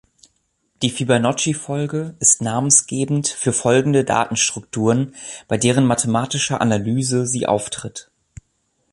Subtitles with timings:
[0.81, 5.13] Die Fibonacci-Folge ist namensgebend für folgende Datenstrukturen,
[5.47, 8.09] bei deren mathematischer Analyse sie auftritt.